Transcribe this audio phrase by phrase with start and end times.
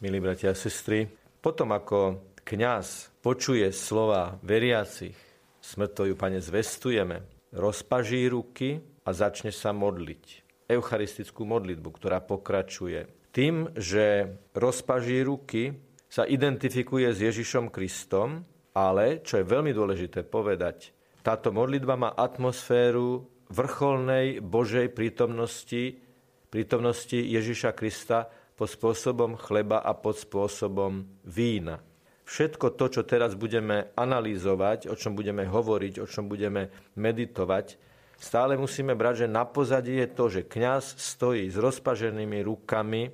[0.00, 1.04] milí bratia a sestry.
[1.44, 5.16] Potom ako kňaz počuje slova veriacich,
[5.60, 7.20] smrtoju, pane, zvestujeme,
[7.52, 10.24] rozpaží ruky a začne sa modliť.
[10.72, 13.28] Eucharistickú modlitbu, ktorá pokračuje.
[13.30, 15.76] Tým, že rozpaží ruky,
[16.10, 18.42] sa identifikuje s Ježišom Kristom,
[18.74, 26.00] ale, čo je veľmi dôležité povedať, táto modlitba má atmosféru vrcholnej Božej prítomnosti,
[26.48, 31.80] prítomnosti Ježiša Krista pod spôsobom chleba a pod spôsobom vína.
[32.28, 36.68] Všetko to, čo teraz budeme analýzovať, o čom budeme hovoriť, o čom budeme
[37.00, 37.80] meditovať,
[38.20, 43.08] stále musíme brať, že na pozadí je to, že kňaz stojí s rozpaženými rukami,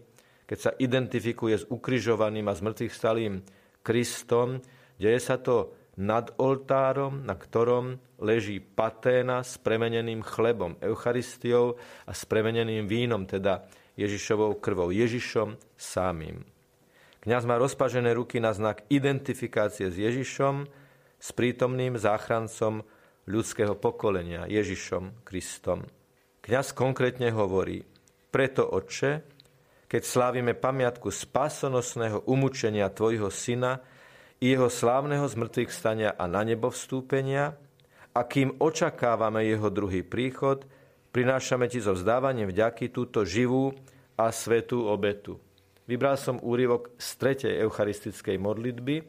[0.51, 3.39] keď sa identifikuje s ukrižovaným a zmrtvých stalým
[3.87, 4.59] Kristom,
[4.99, 12.27] deje sa to nad oltárom, na ktorom leží paténa s premeneným chlebom, Eucharistiou a s
[12.27, 13.65] premeneným vínom, teda
[13.97, 16.45] Ježišovou krvou, Ježišom samým.
[17.27, 20.69] Kňaz má rozpažené ruky na znak identifikácie s Ježišom,
[21.17, 22.87] s prítomným záchrancom
[23.27, 25.83] ľudského pokolenia, Ježišom Kristom.
[26.45, 27.83] Kňaz konkrétne hovorí,
[28.31, 29.27] preto, Otče,
[29.91, 33.83] keď slávime pamiatku spásonosného umúčenia Tvojho Syna
[34.39, 37.59] i Jeho slávneho zmrtvých stania a na nebo vstúpenia,
[38.17, 40.63] a kým očakávame Jeho druhý príchod,
[41.17, 43.73] prinášame Ti so vzdávaním vďaky túto živú
[44.21, 45.41] a svetú obetu.
[45.89, 49.01] Vybral som úryvok z tretej eucharistickej modlitby,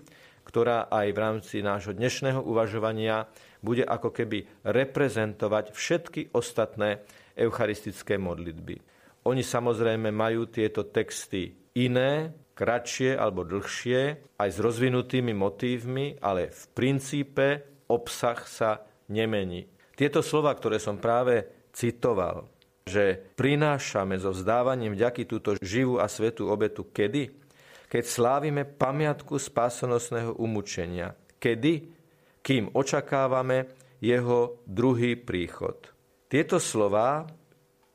[0.47, 3.27] ktorá aj v rámci nášho dnešného uvažovania
[3.59, 7.03] bude ako keby reprezentovať všetky ostatné
[7.35, 8.79] eucharistické modlitby.
[9.27, 16.63] Oni samozrejme majú tieto texty iné, kratšie alebo dlhšie, aj s rozvinutými motívmi, ale v
[16.71, 17.47] princípe
[17.91, 19.67] obsah sa nemení.
[19.97, 22.49] Tieto slova, ktoré som práve citoval,
[22.89, 27.29] že prinášame so vzdávaním vďaky túto živú a svetú obetu kedy?
[27.87, 31.13] Keď slávime pamiatku spásonosného umúčenia.
[31.37, 31.93] Kedy?
[32.41, 33.69] Kým očakávame
[34.01, 35.77] jeho druhý príchod.
[36.27, 37.23] Tieto slova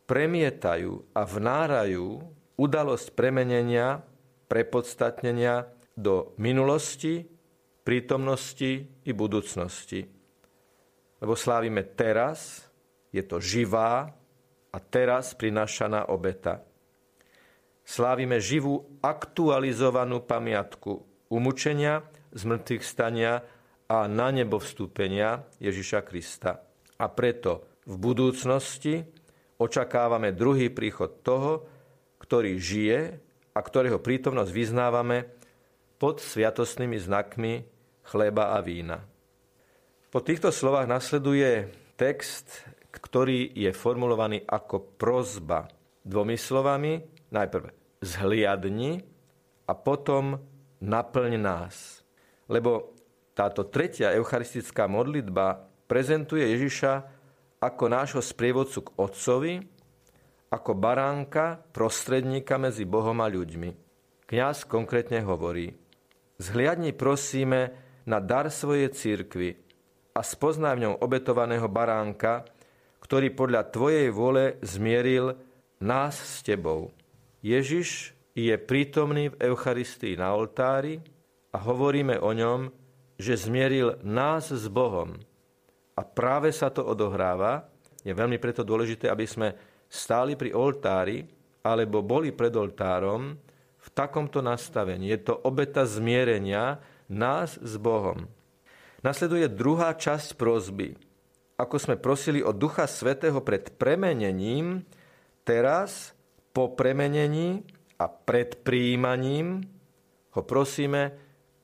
[0.08, 2.20] premietajú a vnárajú
[2.56, 4.00] udalosť premenenia,
[4.48, 7.24] prepodstatnenia do minulosti,
[7.84, 10.00] prítomnosti i budúcnosti.
[11.20, 12.71] Lebo slávime teraz,
[13.12, 14.10] je to živá
[14.72, 16.64] a teraz prinášaná obeta.
[17.84, 23.44] Slávime živú aktualizovanú pamiatku umúčenia, zmrtvých stania
[23.84, 26.64] a na nebo vstúpenia Ježiša Krista.
[26.96, 29.04] A preto v budúcnosti
[29.60, 31.68] očakávame druhý príchod toho,
[32.22, 33.00] ktorý žije
[33.52, 35.28] a ktorého prítomnosť vyznávame
[36.00, 37.52] pod sviatostnými znakmi
[38.06, 39.04] chleba a vína.
[40.08, 41.68] Po týchto slovách nasleduje
[41.98, 45.66] text, ktorý je formulovaný ako prozba
[46.04, 47.00] dvomi slovami.
[47.32, 47.64] Najprv
[48.04, 49.00] zhliadni
[49.64, 50.36] a potom
[50.82, 52.02] naplň nás.
[52.50, 52.92] Lebo
[53.32, 56.92] táto tretia eucharistická modlitba prezentuje Ježiša
[57.62, 59.54] ako nášho sprievodcu k Otcovi,
[60.52, 63.70] ako baránka, prostredníka medzi Bohom a ľuďmi.
[64.28, 65.72] Kňaz konkrétne hovorí,
[66.36, 67.72] zhliadni prosíme
[68.04, 69.56] na dar svojej církvy
[70.12, 72.44] a spoznaj v ňom obetovaného baránka,
[73.12, 75.36] ktorý podľa Tvojej vôle zmieril
[75.84, 76.96] nás s Tebou.
[77.44, 80.96] Ježiš je prítomný v Eucharistii na oltári
[81.52, 82.72] a hovoríme o ňom,
[83.20, 85.20] že zmieril nás s Bohom
[85.92, 87.68] a práve sa to odohráva.
[88.00, 89.60] Je veľmi preto dôležité, aby sme
[89.92, 91.20] stáli pri oltári
[91.68, 93.36] alebo boli pred oltárom
[93.76, 95.12] v takomto nastavení.
[95.12, 96.80] Je to obeta zmierenia
[97.12, 98.24] nás s Bohom.
[99.04, 101.11] Nasleduje druhá časť prozby.
[101.60, 104.82] Ako sme prosili o Ducha Svetého pred premenením,
[105.44, 106.16] teraz
[106.52, 107.64] po premenení
[108.00, 109.62] a pred príjmaním
[110.32, 111.12] ho prosíme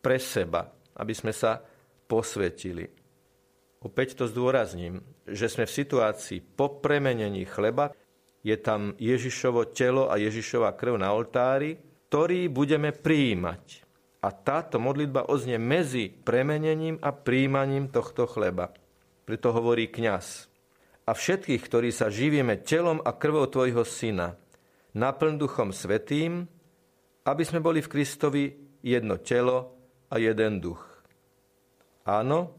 [0.04, 1.60] pre seba, aby sme sa
[2.08, 2.88] posvetili.
[3.78, 7.94] Opäť to zdôrazním, že sme v situácii po premenení chleba,
[8.42, 11.78] je tam Ježišovo telo a Ježišova krv na oltári,
[12.08, 13.84] ktorý budeme prijímať.
[14.18, 18.74] A táto modlitba oznie medzi premenením a príjmaním tohto chleba.
[19.28, 20.48] Preto hovorí kňaz.
[21.04, 24.40] A všetkých, ktorí sa živíme telom a krvou Tvojho Syna,
[24.96, 26.48] naplň Duchom Svetým,
[27.28, 29.76] aby sme boli v Kristovi jedno telo
[30.08, 30.80] a jeden duch.
[32.08, 32.56] Áno,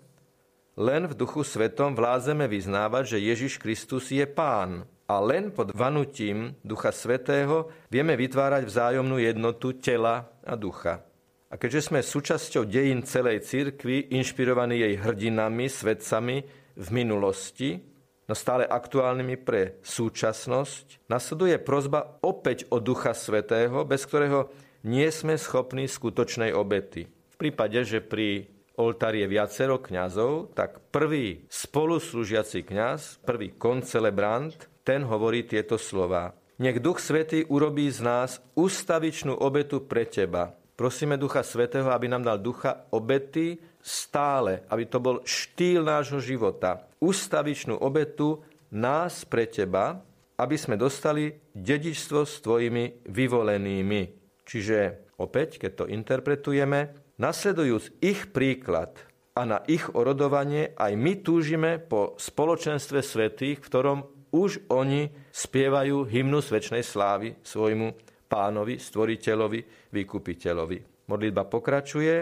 [0.78, 4.86] len v Duchu Svetom vlázeme vyznávať, že Ježiš Kristus je Pán.
[5.10, 11.02] A len pod vanutím Ducha Svetého vieme vytvárať vzájomnú jednotu tela a ducha.
[11.50, 17.84] A keďže sme súčasťou dejín celej cirkvi, inšpirovaní jej hrdinami, svetcami v minulosti,
[18.26, 24.48] no stále aktuálnymi pre súčasnosť, nasleduje prozba opäť o Ducha Svetého, bez ktorého
[24.88, 27.12] nie sme schopní skutočnej obety.
[27.12, 28.48] V prípade, že pri
[28.80, 34.56] oltári je viacero kňazov, tak prvý spoluslúžiaci kňaz, prvý koncelebrant,
[34.88, 36.32] ten hovorí tieto slova.
[36.64, 40.56] Nech Duch Svetý urobí z nás ustavičnú obetu pre Teba.
[40.80, 46.86] Prosíme Ducha Svetého, aby nám dal ducha obety stále, aby to bol štýl nášho života.
[47.00, 48.44] Ustavičnú obetu
[48.76, 50.04] nás pre Teba,
[50.40, 54.02] aby sme dostali dedičstvo s Tvojimi vyvolenými.
[54.44, 58.96] Čiže opäť, keď to interpretujeme, Nasledujúc ich príklad
[59.36, 64.00] a na ich orodovanie, aj my túžime po spoločenstve svetých, v ktorom
[64.32, 67.92] už oni spievajú hymnu sväčšnej slávy svojmu
[68.32, 71.12] pánovi, stvoriteľovi, vykupiteľovi.
[71.12, 72.16] Modlitba pokračuje,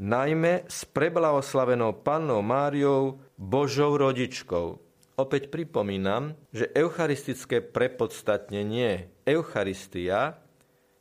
[0.00, 4.80] najmä s preblahoslavenou pannou Máriou, Božou rodičkou.
[5.20, 10.40] Opäť pripomínam, že eucharistické prepodstatnenie Eucharistia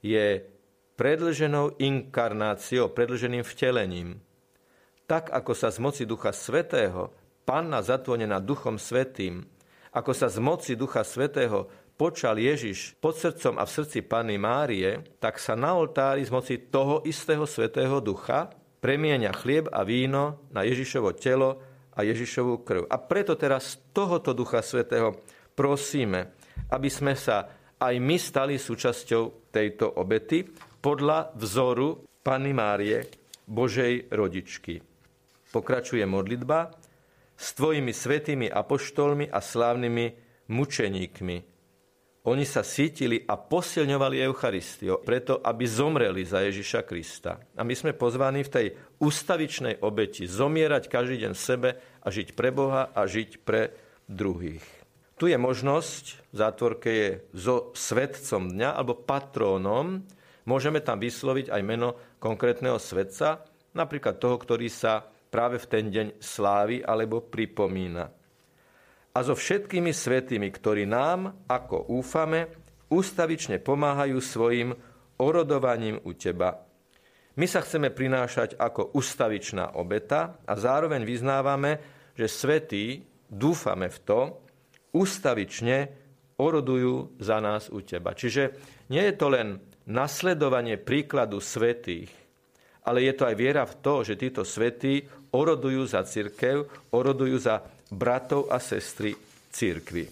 [0.04, 0.44] je
[1.00, 4.20] predlženou inkarnáciou, predlženým vtelením.
[5.08, 7.16] Tak, ako sa z moci Ducha Svetého,
[7.48, 9.48] panna zatvonená Duchom Svetým,
[9.92, 11.68] ako sa z moci Ducha Svetého
[12.00, 16.56] počal Ježiš pod srdcom a v srdci Panny Márie, tak sa na oltári z moci
[16.58, 21.62] toho istého Svetého Ducha premienia chlieb a víno na Ježišovo telo
[21.94, 22.90] a Ježišovú krv.
[22.90, 25.22] A preto teraz z tohoto Ducha Svetého
[25.54, 26.34] prosíme,
[26.74, 27.46] aby sme sa
[27.78, 30.44] aj my stali súčasťou tejto obety,
[30.82, 33.06] podľa vzoru Panny Márie,
[33.46, 34.82] Božej rodičky.
[35.54, 36.74] Pokračuje modlitba
[37.38, 40.06] s tvojimi svetými apoštolmi a slávnymi
[40.50, 41.51] mučeníkmi.
[42.22, 47.42] Oni sa sítili a posilňovali Eucharistiu, preto aby zomreli za Ježiša Krista.
[47.58, 48.68] A my sme pozvaní v tej
[49.02, 53.74] ustavičnej obeti zomierať každý deň sebe a žiť pre Boha a žiť pre
[54.06, 54.62] druhých.
[55.18, 60.06] Tu je možnosť, v zátvorke je so svetcom dňa alebo patrónom,
[60.42, 63.46] Môžeme tam vysloviť aj meno konkrétneho svetca,
[63.78, 68.10] napríklad toho, ktorý sa práve v ten deň slávi alebo pripomína.
[69.12, 72.48] A so všetkými svetými, ktorí nám, ako úfame,
[72.88, 74.72] ústavične pomáhajú svojim
[75.20, 76.64] orodovaním u Teba.
[77.36, 81.80] My sa chceme prinášať ako ustavičná obeta a zároveň vyznávame,
[82.16, 84.20] že svetí, dúfame v to,
[84.92, 85.78] ustavične
[86.40, 88.12] orodujú za nás u Teba.
[88.12, 88.44] Čiže
[88.92, 92.12] nie je to len nasledovanie príkladu svetých,
[92.84, 97.64] ale je to aj viera v to, že títo svetí orodujú za církev, orodujú za
[97.92, 99.14] bratov a sestry
[99.52, 100.08] církvy.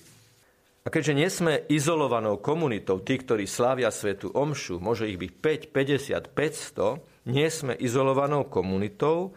[0.84, 5.31] A keďže nie sme izolovanou komunitou, tí, ktorí slávia svetu omšu, môže ich byť
[5.72, 9.36] 5, 50, 500, nie sme izolovanou komunitou,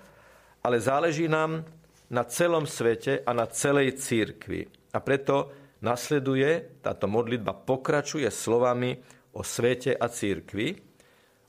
[0.63, 1.67] ale záleží nám
[2.09, 4.71] na celom svete a na celej církvi.
[4.95, 5.51] A preto
[5.83, 8.97] nasleduje, táto modlitba pokračuje slovami
[9.35, 10.79] o svete a církvi.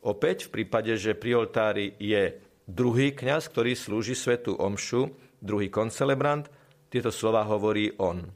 [0.03, 6.47] Opäť v prípade, že pri oltári je druhý kňaz, ktorý slúži svetu omšu, druhý koncelebrant,
[6.93, 8.29] tieto slova hovorí on.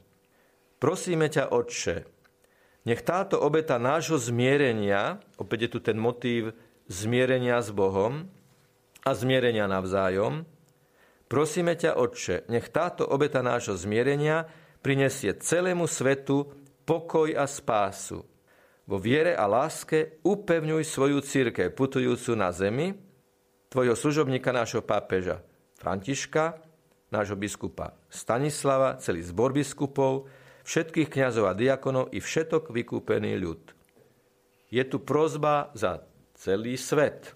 [0.82, 2.02] Prosíme ťa, Otče,
[2.90, 6.50] nech táto obeta nášho zmierenia, opäť je tu ten motív
[6.90, 8.26] zmierenia s Bohom
[9.06, 10.42] a zmierenia navzájom,
[11.30, 14.50] prosíme ťa, Otče, nech táto obeta nášho zmierenia
[14.82, 16.50] prinesie celému svetu
[16.82, 18.26] pokoj a spásu
[18.88, 22.96] vo viere a láske upevňuj svoju církev putujúcu na zemi,
[23.68, 25.44] tvojho služobníka, nášho pápeža
[25.76, 26.67] Františka,
[27.08, 30.28] nášho biskupa Stanislava, celý zbor biskupov,
[30.64, 33.62] všetkých kňazov a diakonov i všetok vykúpený ľud.
[34.68, 36.04] Je tu prozba za
[36.36, 37.32] celý svet,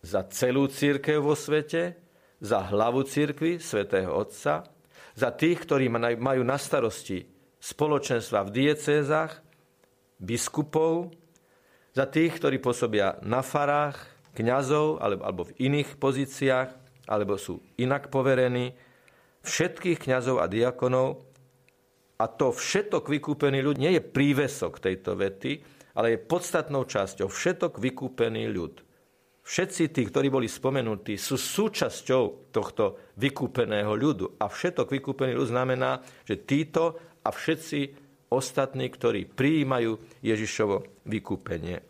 [0.00, 2.00] za celú církev vo svete,
[2.42, 4.66] za hlavu církvy, svätého Otca,
[5.12, 7.28] za tých, ktorí majú na starosti
[7.62, 9.44] spoločenstva v diecézach,
[10.18, 11.12] biskupov,
[11.92, 14.00] za tých, ktorí pôsobia na farách,
[14.32, 16.68] kňazov alebo, alebo v iných pozíciách,
[17.04, 18.72] alebo sú inak poverení,
[19.42, 21.22] všetkých kňazov a diakonov.
[22.22, 25.62] A to všetok vykúpený ľud nie je prívesok tejto vety,
[25.98, 27.26] ale je podstatnou časťou.
[27.26, 28.80] Všetok vykúpený ľud.
[29.42, 34.38] Všetci tí, ktorí boli spomenutí, sú súčasťou tohto vykúpeného ľudu.
[34.38, 37.98] A všetok vykúpený ľud znamená, že títo a všetci
[38.30, 41.82] ostatní, ktorí prijímajú Ježišovo vykúpenie.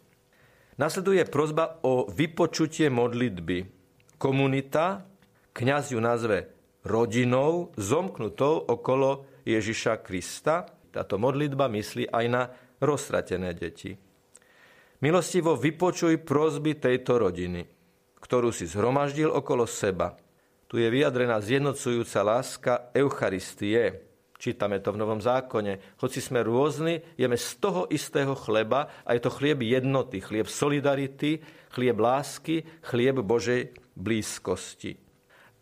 [0.81, 3.69] Nasleduje prozba o vypočutie modlitby.
[4.17, 5.05] Komunita,
[5.53, 10.67] kňaz ju nazve rodinou, zomknutou okolo Ježiša Krista.
[10.93, 12.43] Táto modlitba myslí aj na
[12.83, 13.97] roztratené deti.
[15.03, 17.67] Milostivo vypočuj prozby tejto rodiny,
[18.23, 20.15] ktorú si zhromaždil okolo seba.
[20.71, 24.13] Tu je vyjadrená zjednocujúca láska Eucharistie,
[24.43, 26.03] Čítame to v Novom zákone.
[26.03, 31.39] Hoci sme rôzni, jeme z toho istého chleba a je to chlieb jednoty, chlieb solidarity,
[31.71, 35.12] chlieb lásky, chlieb Božej blízkosti.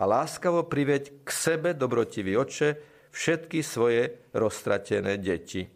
[0.01, 2.81] A láskavo priveď k sebe, dobrotivý oče,
[3.13, 5.69] všetky svoje roztratené deti.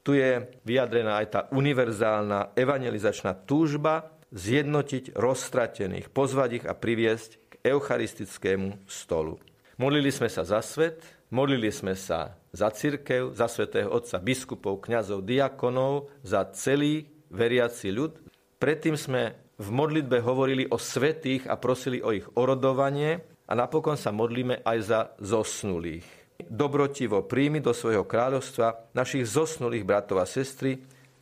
[0.00, 7.52] Tu je vyjadrená aj tá univerzálna evangelizačná túžba zjednotiť roztratených, pozvať ich a priviesť k
[7.74, 9.36] eucharistickému stolu.
[9.76, 15.26] Modlili sme sa za svet, modlili sme sa za církev, za svätého Otca, biskupov, kňazov,
[15.26, 18.16] diakonov, za celý veriaci ľud.
[18.56, 24.10] Predtým sme v modlitbe hovorili o svetých a prosili o ich orodovanie a napokon sa
[24.10, 26.04] modlíme aj za zosnulých.
[26.46, 30.76] Dobrotivo príjmi do svojho kráľovstva našich zosnulých bratov a sestry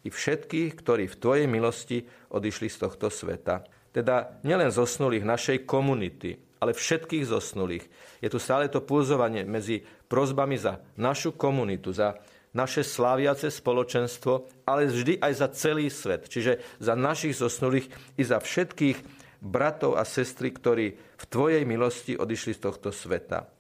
[0.05, 2.05] i všetkých, ktorí v Tvojej milosti
[2.35, 3.63] odišli z tohto sveta.
[3.95, 7.85] Teda nielen zosnulých našej komunity, ale všetkých zosnulých.
[8.19, 12.19] Je tu stále to pulzovanie medzi prozbami za našu komunitu, za
[12.55, 16.31] naše sláviace spoločenstvo, ale vždy aj za celý svet.
[16.31, 22.57] Čiže za našich zosnulých i za všetkých bratov a sestry, ktorí v Tvojej milosti odišli
[22.57, 23.53] z tohto sveta.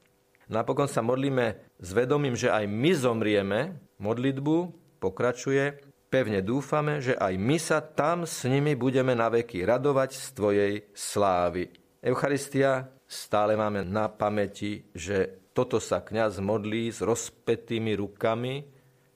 [0.48, 3.60] Napokon sa modlíme s vedomím, že aj my zomrieme.
[4.00, 4.56] Modlitbu
[5.00, 5.84] pokračuje.
[6.08, 11.68] Pevne dúfame, že aj my sa tam s nimi budeme naveky radovať z Tvojej slávy.
[12.00, 18.66] Eucharistia stále máme na pamäti, že toto sa kňaz modlí s rozpetými rukami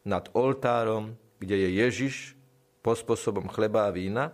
[0.07, 2.15] nad oltárom, kde je Ježiš
[2.83, 4.33] po spôsobom chleba a vína.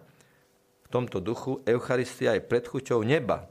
[0.94, 3.50] Tomto duchu Eucharistia je predchuťou neba.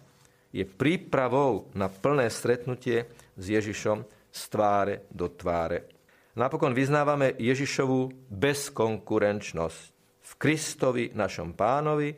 [0.55, 5.91] Je prípravou na plné stretnutie s Ježišom z tváre do tváre.
[6.39, 9.81] Napokon vyznávame Ježišovú bezkonkurenčnosť
[10.23, 12.15] v Kristovi našom pánovi,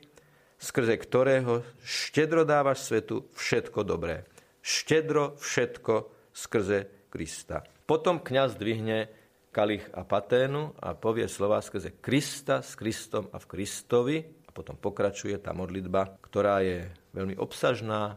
[0.61, 4.29] skrze ktorého štedro dávaš svetu všetko dobré.
[4.61, 5.93] Štedro všetko
[6.37, 7.65] skrze Krista.
[7.89, 9.09] Potom kňaz dvihne
[9.49, 14.44] kalich a paténu a povie slova skrze Krista, s Kristom a v Kristovi.
[14.55, 18.15] Potom pokračuje tá modlitba, ktorá je veľmi obsažná,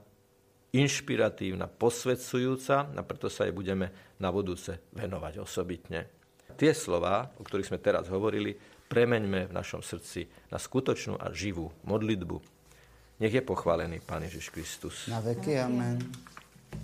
[0.71, 3.91] inšpiratívna, posvedcujúca a preto sa jej budeme
[4.23, 6.07] na budúce venovať osobitne.
[6.55, 8.55] Tie slova, o ktorých sme teraz hovorili,
[8.87, 12.39] premeňme v našom srdci na skutočnú a živú modlitbu.
[13.19, 15.11] Nech je pochválený Pán Ježiš Kristus.
[15.11, 15.99] Na veky, amen.